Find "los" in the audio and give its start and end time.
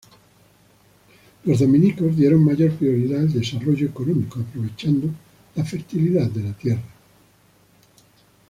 1.43-1.59